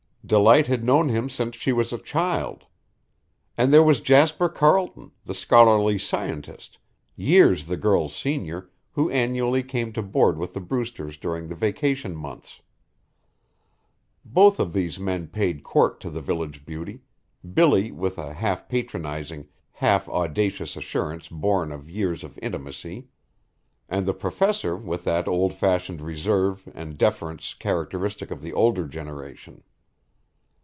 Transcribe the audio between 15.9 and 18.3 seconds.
to the village beauty, Billy with